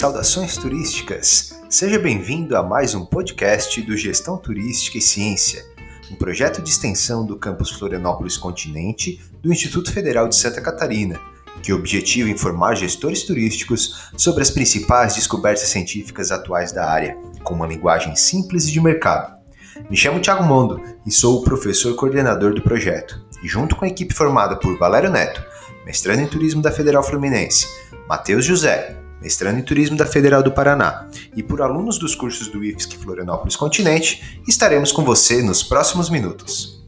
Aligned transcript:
Saudações 0.00 0.56
turísticas! 0.56 1.60
Seja 1.68 1.98
bem-vindo 1.98 2.56
a 2.56 2.62
mais 2.62 2.94
um 2.94 3.04
podcast 3.04 3.82
do 3.82 3.94
Gestão 3.94 4.38
Turística 4.38 4.96
e 4.96 5.00
Ciência, 5.02 5.62
um 6.10 6.14
projeto 6.14 6.62
de 6.62 6.70
extensão 6.70 7.26
do 7.26 7.36
campus 7.36 7.70
Florianópolis 7.70 8.38
Continente 8.38 9.20
do 9.42 9.52
Instituto 9.52 9.92
Federal 9.92 10.26
de 10.26 10.36
Santa 10.36 10.62
Catarina, 10.62 11.20
que 11.62 11.70
objetiva 11.70 12.30
informar 12.30 12.76
gestores 12.76 13.24
turísticos 13.24 14.10
sobre 14.16 14.40
as 14.40 14.48
principais 14.48 15.16
descobertas 15.16 15.68
científicas 15.68 16.32
atuais 16.32 16.72
da 16.72 16.90
área, 16.90 17.18
com 17.44 17.52
uma 17.52 17.66
linguagem 17.66 18.16
simples 18.16 18.68
e 18.68 18.72
de 18.72 18.80
mercado. 18.80 19.36
Me 19.90 19.98
chamo 19.98 20.18
Thiago 20.18 20.44
Mondo 20.44 20.80
e 21.04 21.10
sou 21.10 21.40
o 21.40 21.44
professor 21.44 21.94
coordenador 21.94 22.54
do 22.54 22.62
projeto, 22.62 23.22
e 23.42 23.46
junto 23.46 23.76
com 23.76 23.84
a 23.84 23.88
equipe 23.88 24.14
formada 24.14 24.56
por 24.56 24.78
Valério 24.78 25.10
Neto, 25.10 25.44
mestrando 25.84 26.22
em 26.22 26.26
turismo 26.26 26.62
da 26.62 26.72
Federal 26.72 27.02
Fluminense, 27.02 27.66
Matheus 28.08 28.46
José, 28.46 28.96
mestrando 29.20 29.58
em 29.58 29.62
Turismo 29.62 29.96
da 29.96 30.06
Federal 30.06 30.42
do 30.42 30.52
Paraná, 30.52 31.08
e 31.36 31.42
por 31.42 31.62
alunos 31.62 31.98
dos 31.98 32.14
cursos 32.14 32.48
do 32.48 32.64
IFSC 32.64 32.98
Florianópolis 32.98 33.56
Continente, 33.56 34.40
estaremos 34.48 34.92
com 34.92 35.04
você 35.04 35.42
nos 35.42 35.62
próximos 35.62 36.08
minutos. 36.08 36.80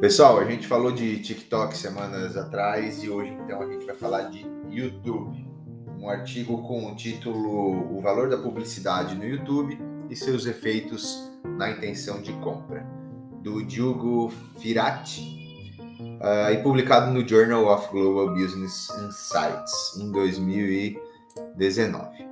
Pessoal, 0.00 0.38
a 0.38 0.44
gente 0.44 0.66
falou 0.66 0.90
de 0.90 1.20
TikTok 1.20 1.76
semanas 1.76 2.36
atrás 2.36 3.02
e 3.02 3.10
hoje 3.10 3.30
então 3.32 3.60
a 3.60 3.66
gente 3.66 3.84
vai 3.84 3.94
falar 3.94 4.22
de 4.30 4.46
YouTube. 4.70 5.44
Um 5.98 6.08
artigo 6.08 6.62
com 6.62 6.90
o 6.90 6.94
título 6.94 7.94
O 7.94 8.00
valor 8.00 8.30
da 8.30 8.38
publicidade 8.38 9.14
no 9.14 9.24
YouTube 9.24 9.78
e 10.08 10.16
seus 10.16 10.46
efeitos 10.46 11.27
na 11.58 11.70
intenção 11.70 12.22
de 12.22 12.32
compra, 12.34 12.86
do 13.42 13.64
Diogo 13.64 14.32
Firati, 14.60 15.74
uh, 16.20 16.52
e 16.52 16.62
publicado 16.62 17.10
no 17.10 17.26
Journal 17.26 17.66
of 17.66 17.90
Global 17.90 18.32
Business 18.32 18.88
Insights 18.90 19.96
em 19.98 20.12
2019. 20.12 22.28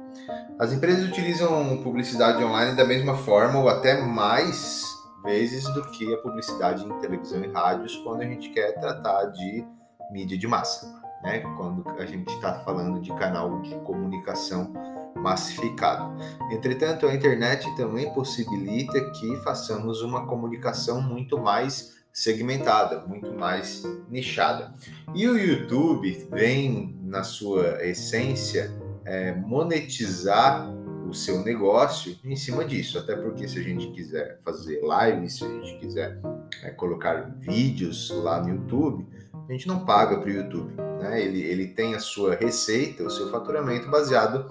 As 0.59 0.73
empresas 0.73 1.09
utilizam 1.09 1.83
publicidade 1.83 2.43
online 2.43 2.77
da 2.77 2.85
mesma 2.85 3.17
forma 3.17 3.59
ou 3.59 3.69
até 3.69 4.01
mais 4.01 4.85
vezes 5.25 5.65
do 5.75 5.83
que 5.91 6.15
a 6.15 6.19
publicidade 6.19 6.85
em 6.85 7.01
televisão 7.01 7.45
e 7.45 7.49
rádios 7.49 7.97
quando 7.97 8.23
a 8.23 8.25
gente 8.25 8.49
quer 8.51 8.79
tratar 8.79 9.25
de 9.27 9.67
mídia 10.13 10.39
de 10.39 10.47
massa, 10.47 10.87
né? 11.23 11.41
Quando 11.57 11.85
a 11.99 12.07
gente 12.07 12.33
está 12.33 12.61
falando 12.61 13.01
de 13.01 13.13
canal 13.17 13.61
de 13.63 13.75
comunicação 13.81 14.73
massificado. 15.17 16.17
Entretanto, 16.51 17.07
a 17.07 17.15
internet 17.15 17.67
também 17.77 18.13
possibilita 18.13 19.01
que 19.13 19.37
façamos 19.39 20.03
uma 20.03 20.27
comunicação 20.27 21.01
muito 21.01 21.39
mais 21.39 21.97
segmentada, 22.13 23.07
muito 23.07 23.33
mais 23.33 23.83
nichada. 24.09 24.73
E 25.15 25.29
o 25.29 25.37
YouTube 25.37 26.27
vem, 26.31 26.99
na 27.03 27.23
sua 27.23 27.85
essência, 27.87 28.73
é, 29.05 29.35
monetizar 29.35 30.67
o 31.07 31.13
seu 31.13 31.43
negócio 31.45 32.17
em 32.25 32.35
cima 32.35 32.65
disso. 32.65 32.99
Até 32.99 33.15
porque 33.17 33.47
se 33.47 33.59
a 33.59 33.63
gente 33.63 33.89
quiser 33.89 34.39
fazer 34.43 34.81
lives, 34.81 35.37
se 35.37 35.45
a 35.45 35.49
gente 35.49 35.79
quiser 35.79 36.19
é, 36.63 36.71
colocar 36.71 37.37
vídeos 37.39 38.11
lá 38.11 38.41
no 38.43 38.49
YouTube, 38.49 39.07
a 39.49 39.53
gente 39.53 39.69
não 39.69 39.85
paga 39.85 40.19
para 40.19 40.29
o 40.29 40.33
YouTube. 40.33 40.73
Né? 41.01 41.23
Ele, 41.23 41.43
ele 41.43 41.69
tem 41.69 41.95
a 41.95 42.01
sua 42.01 42.35
receita, 42.35 43.05
o 43.05 43.11
seu 43.11 43.31
faturamento 43.31 43.89
baseado 43.91 44.49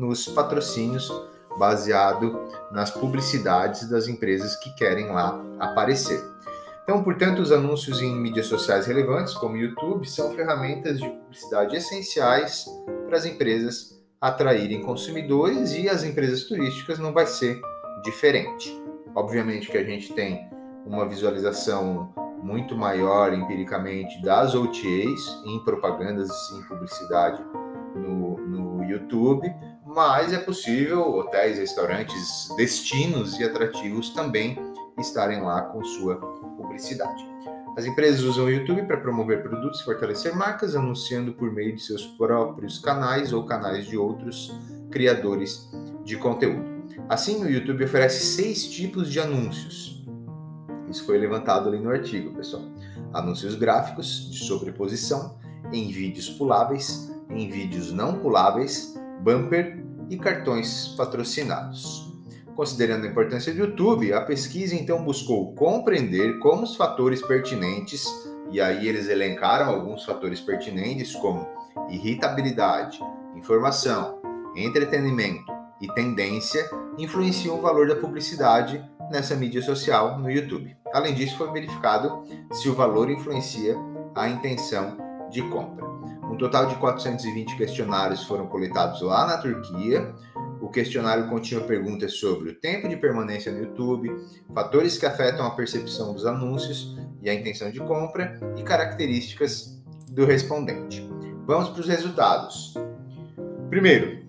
nos 0.00 0.26
patrocínios 0.26 1.12
baseado 1.58 2.48
nas 2.72 2.90
publicidades 2.90 3.88
das 3.88 4.08
empresas 4.08 4.56
que 4.56 4.74
querem 4.74 5.12
lá 5.12 5.38
aparecer. 5.58 6.24
Então, 6.82 7.04
portanto, 7.04 7.40
os 7.40 7.52
anúncios 7.52 8.00
em 8.00 8.16
mídias 8.16 8.46
sociais 8.46 8.86
relevantes, 8.86 9.34
como 9.34 9.56
YouTube, 9.56 10.08
são 10.08 10.32
ferramentas 10.32 10.98
de 10.98 11.08
publicidade 11.08 11.76
essenciais 11.76 12.64
para 13.06 13.16
as 13.16 13.26
empresas 13.26 14.00
atraírem 14.20 14.82
consumidores 14.82 15.72
e 15.72 15.88
as 15.88 16.02
empresas 16.02 16.44
turísticas 16.44 16.98
não 16.98 17.12
vai 17.12 17.26
ser 17.26 17.60
diferente. 18.02 18.74
Obviamente 19.14 19.70
que 19.70 19.76
a 19.76 19.84
gente 19.84 20.12
tem 20.14 20.48
uma 20.86 21.06
visualização 21.06 22.12
muito 22.42 22.76
maior 22.76 23.34
empiricamente 23.34 24.20
das 24.22 24.54
OTAs 24.54 25.42
em 25.44 25.62
propagandas 25.62 26.30
e 26.52 26.58
em 26.58 26.62
publicidade 26.62 27.42
no, 27.94 28.38
no 28.38 28.84
YouTube, 28.84 29.52
mas 29.94 30.32
é 30.32 30.38
possível 30.38 31.16
hotéis, 31.16 31.58
restaurantes, 31.58 32.48
destinos 32.56 33.38
e 33.38 33.44
atrativos 33.44 34.10
também 34.10 34.56
estarem 34.98 35.42
lá 35.42 35.62
com 35.62 35.82
sua 35.82 36.16
publicidade. 36.16 37.28
As 37.76 37.84
empresas 37.84 38.22
usam 38.22 38.44
o 38.44 38.50
YouTube 38.50 38.82
para 38.84 38.98
promover 38.98 39.42
produtos 39.42 39.80
e 39.80 39.84
fortalecer 39.84 40.34
marcas, 40.34 40.76
anunciando 40.76 41.32
por 41.32 41.50
meio 41.52 41.74
de 41.74 41.82
seus 41.82 42.06
próprios 42.06 42.78
canais 42.78 43.32
ou 43.32 43.44
canais 43.44 43.86
de 43.86 43.96
outros 43.96 44.52
criadores 44.90 45.68
de 46.04 46.16
conteúdo. 46.16 46.68
Assim, 47.08 47.42
o 47.42 47.50
YouTube 47.50 47.84
oferece 47.84 48.24
seis 48.26 48.68
tipos 48.68 49.10
de 49.10 49.18
anúncios. 49.18 50.04
Isso 50.88 51.04
foi 51.04 51.18
levantado 51.18 51.68
ali 51.68 51.78
no 51.78 51.90
artigo, 51.90 52.34
pessoal. 52.34 52.62
Anúncios 53.12 53.54
gráficos, 53.54 54.30
de 54.30 54.38
sobreposição, 54.44 55.36
em 55.72 55.88
vídeos 55.90 56.28
puláveis, 56.30 57.10
em 57.30 57.48
vídeos 57.48 57.92
não 57.92 58.18
puláveis, 58.18 58.99
bumper 59.22 59.84
e 60.08 60.16
cartões 60.16 60.88
patrocinados. 60.96 62.10
Considerando 62.54 63.06
a 63.06 63.08
importância 63.08 63.52
do 63.52 63.60
YouTube, 63.60 64.12
a 64.12 64.20
pesquisa 64.20 64.74
então 64.74 65.02
buscou 65.02 65.54
compreender 65.54 66.38
como 66.40 66.64
os 66.64 66.76
fatores 66.76 67.22
pertinentes, 67.22 68.04
e 68.50 68.60
aí 68.60 68.88
eles 68.88 69.08
elencaram 69.08 69.70
alguns 69.70 70.04
fatores 70.04 70.40
pertinentes 70.40 71.14
como 71.14 71.46
irritabilidade, 71.88 73.00
informação, 73.36 74.20
entretenimento 74.56 75.50
e 75.80 75.86
tendência, 75.94 76.68
influenciam 76.98 77.58
o 77.58 77.62
valor 77.62 77.88
da 77.88 77.96
publicidade 77.96 78.84
nessa 79.10 79.34
mídia 79.34 79.62
social 79.62 80.18
no 80.18 80.30
YouTube. 80.30 80.76
Além 80.92 81.14
disso, 81.14 81.38
foi 81.38 81.50
verificado 81.52 82.24
se 82.52 82.68
o 82.68 82.74
valor 82.74 83.10
influencia 83.10 83.76
a 84.14 84.28
intenção 84.28 84.96
de 85.30 85.42
compra. 85.42 85.86
Total 86.40 86.64
de 86.64 86.74
420 86.76 87.54
questionários 87.54 88.24
foram 88.24 88.46
coletados 88.46 89.02
lá 89.02 89.26
na 89.26 89.36
Turquia. 89.36 90.14
O 90.58 90.70
questionário 90.70 91.28
continha 91.28 91.60
perguntas 91.60 92.14
sobre 92.14 92.48
o 92.48 92.54
tempo 92.54 92.88
de 92.88 92.96
permanência 92.96 93.52
no 93.52 93.58
YouTube, 93.58 94.10
fatores 94.54 94.96
que 94.96 95.04
afetam 95.04 95.46
a 95.46 95.50
percepção 95.50 96.14
dos 96.14 96.24
anúncios 96.24 96.96
e 97.20 97.28
a 97.28 97.34
intenção 97.34 97.70
de 97.70 97.78
compra 97.80 98.40
e 98.56 98.62
características 98.62 99.78
do 100.08 100.24
respondente. 100.24 101.06
Vamos 101.44 101.68
para 101.68 101.80
os 101.82 101.86
resultados. 101.86 102.72
Primeiro, 103.68 104.24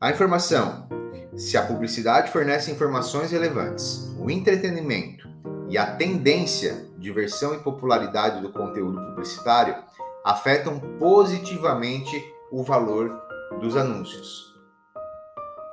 a 0.00 0.12
informação. 0.12 0.86
Se 1.34 1.56
a 1.56 1.66
publicidade 1.66 2.30
fornece 2.30 2.70
informações 2.70 3.32
relevantes, 3.32 4.14
o 4.20 4.30
entretenimento 4.30 5.28
e 5.68 5.76
a 5.76 5.96
tendência, 5.96 6.86
diversão 6.96 7.54
e 7.54 7.58
popularidade 7.58 8.40
do 8.40 8.52
conteúdo 8.52 9.00
publicitário 9.08 9.74
afetam 10.26 10.80
positivamente 10.98 12.20
o 12.50 12.60
valor 12.64 13.16
dos 13.60 13.76
anúncios. 13.76 14.52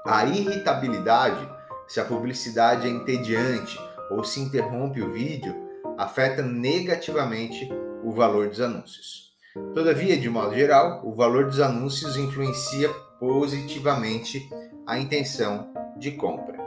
A 0.06 0.26
irritabilidade, 0.26 1.50
se 1.88 2.00
a 2.00 2.06
publicidade 2.06 2.88
é 2.88 2.92
entediante 2.92 3.80
ou 4.12 4.24
se 4.24 4.40
interrompe 4.40 5.02
o 5.02 5.12
vídeo, 5.12 5.56
afeta 5.98 6.44
negativamente 6.44 7.68
o 8.04 8.12
valor 8.12 8.48
dos 8.48 8.62
anúncios. 8.62 9.34
Todavia, 9.74 10.16
de 10.20 10.30
modo 10.30 10.54
geral, 10.54 11.02
o 11.04 11.16
valor 11.16 11.46
dos 11.46 11.60
anúncios 11.60 12.16
influencia 12.16 12.90
positivamente 13.20 14.48
a 14.86 15.00
intenção 15.00 15.74
de 15.98 16.12
compra. 16.12 16.60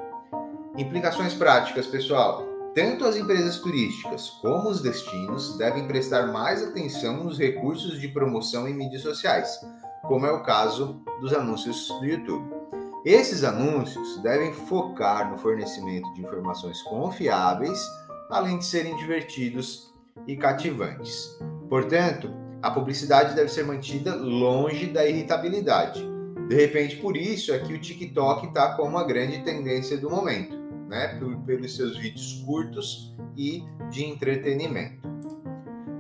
Implicações 0.76 1.34
práticas, 1.34 1.86
pessoal. 1.86 2.55
Tanto 2.76 3.06
as 3.06 3.16
empresas 3.16 3.56
turísticas 3.58 4.28
como 4.42 4.68
os 4.68 4.82
destinos 4.82 5.56
devem 5.56 5.86
prestar 5.86 6.26
mais 6.26 6.62
atenção 6.62 7.24
nos 7.24 7.38
recursos 7.38 7.98
de 7.98 8.06
promoção 8.06 8.68
em 8.68 8.74
mídias 8.74 9.00
sociais, 9.00 9.58
como 10.02 10.26
é 10.26 10.30
o 10.30 10.42
caso 10.42 11.00
dos 11.18 11.32
anúncios 11.32 11.88
do 11.88 12.04
YouTube. 12.04 12.54
Esses 13.02 13.44
anúncios 13.44 14.22
devem 14.22 14.52
focar 14.52 15.30
no 15.30 15.38
fornecimento 15.38 16.12
de 16.12 16.20
informações 16.20 16.82
confiáveis, 16.82 17.82
além 18.28 18.58
de 18.58 18.66
serem 18.66 18.94
divertidos 18.98 19.94
e 20.26 20.36
cativantes. 20.36 21.34
Portanto, 21.70 22.30
a 22.60 22.70
publicidade 22.70 23.34
deve 23.34 23.48
ser 23.48 23.64
mantida 23.64 24.14
longe 24.14 24.88
da 24.88 25.06
irritabilidade. 25.06 26.06
De 26.46 26.54
repente, 26.54 26.96
por 26.96 27.16
isso 27.16 27.54
é 27.54 27.58
que 27.58 27.72
o 27.72 27.80
TikTok 27.80 28.48
está 28.48 28.74
como 28.74 28.98
a 28.98 29.04
grande 29.04 29.42
tendência 29.42 29.96
do 29.96 30.10
momento 30.10 30.65
né, 30.86 31.18
pelos 31.44 31.76
seus 31.76 31.96
vídeos 31.96 32.42
curtos 32.46 33.14
e 33.36 33.64
de 33.90 34.04
entretenimento. 34.04 35.06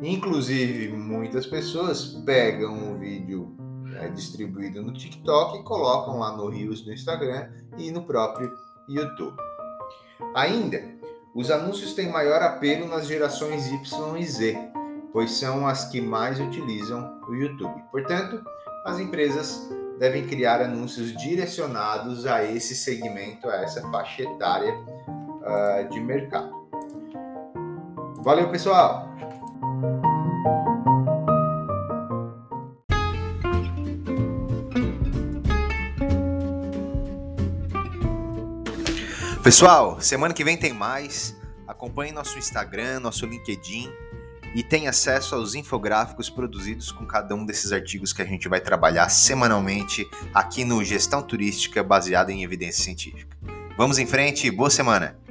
Inclusive, 0.02 0.88
muitas 0.88 1.46
pessoas 1.46 2.22
pegam 2.24 2.72
um 2.72 2.98
vídeo 2.98 3.56
é, 3.96 4.08
distribuído 4.08 4.82
no 4.82 4.92
TikTok 4.92 5.58
e 5.58 5.62
colocam 5.62 6.18
lá 6.18 6.36
no 6.36 6.48
Reels 6.48 6.82
do 6.82 6.92
Instagram 6.92 7.50
e 7.78 7.90
no 7.90 8.02
próprio 8.02 8.52
YouTube. 8.88 9.36
Ainda, 10.34 10.96
Os 11.36 11.50
anúncios 11.50 11.92
têm 11.92 12.10
maior 12.10 12.40
apelo 12.40 12.88
nas 12.88 13.06
gerações 13.06 13.66
Y 13.66 14.16
e 14.16 14.24
Z, 14.24 14.56
pois 15.12 15.32
são 15.32 15.66
as 15.66 15.86
que 15.90 16.00
mais 16.00 16.40
utilizam 16.40 17.20
o 17.28 17.34
YouTube. 17.34 17.78
Portanto, 17.92 18.42
as 18.86 18.98
empresas 18.98 19.68
devem 19.98 20.26
criar 20.26 20.60
anúncios 20.60 21.16
direcionados 21.16 22.26
a 22.26 22.44
esse 22.44 22.74
segmento, 22.74 23.48
a 23.48 23.56
essa 23.56 23.82
faixa 23.90 24.22
etária 24.22 24.74
uh, 24.74 25.88
de 25.90 26.00
mercado. 26.00 26.54
Valeu, 28.22 28.50
pessoal! 28.50 29.08
Pessoal, 39.42 40.00
semana 40.00 40.34
que 40.34 40.42
vem 40.42 40.56
tem 40.56 40.72
mais. 40.72 41.36
Acompanhe 41.68 42.10
nosso 42.10 42.36
Instagram, 42.36 42.98
nosso 42.98 43.24
LinkedIn 43.24 43.88
e 44.56 44.62
tenha 44.62 44.88
acesso 44.88 45.34
aos 45.34 45.54
infográficos 45.54 46.30
produzidos 46.30 46.90
com 46.90 47.04
cada 47.04 47.34
um 47.34 47.44
desses 47.44 47.72
artigos 47.72 48.14
que 48.14 48.22
a 48.22 48.24
gente 48.24 48.48
vai 48.48 48.58
trabalhar 48.58 49.10
semanalmente 49.10 50.08
aqui 50.32 50.64
no 50.64 50.82
Gestão 50.82 51.22
Turística 51.22 51.84
baseada 51.84 52.32
em 52.32 52.42
evidência 52.42 52.82
científica. 52.82 53.36
Vamos 53.76 53.98
em 53.98 54.06
frente, 54.06 54.50
boa 54.50 54.70
semana! 54.70 55.25